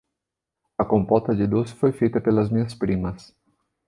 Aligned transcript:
A 0.79 0.83
compota 0.87 1.31
de 1.35 1.45
doce 1.45 1.75
foi 1.75 1.91
feita 1.91 2.19
pelas 2.19 2.49
minhas 2.49 2.73
primas 2.73 3.35